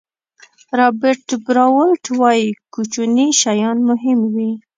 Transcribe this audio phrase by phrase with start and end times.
[0.79, 4.51] رابرټ براولټ وایي کوچني شیان مهم وي.